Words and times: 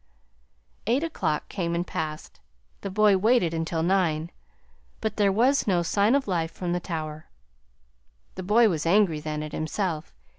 "Eight 0.87 1.03
o'clock 1.03 1.47
came 1.47 1.75
and 1.75 1.85
passed. 1.85 2.39
The 2.81 2.89
boy 2.89 3.17
waited 3.17 3.53
until 3.53 3.83
nine, 3.83 4.31
but 4.99 5.17
there 5.17 5.31
was 5.31 5.67
no 5.67 5.83
sign 5.83 6.15
of 6.15 6.27
life 6.27 6.51
from 6.51 6.73
the 6.73 6.79
tower. 6.79 7.29
The 8.33 8.41
boy 8.41 8.67
was 8.67 8.87
angry 8.87 9.19
then, 9.19 9.43
at 9.43 9.51
himself. 9.51 10.15